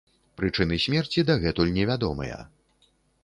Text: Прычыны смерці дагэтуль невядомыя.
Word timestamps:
Прычыны 0.39 0.77
смерці 0.85 1.25
дагэтуль 1.29 1.73
невядомыя. 1.77 2.39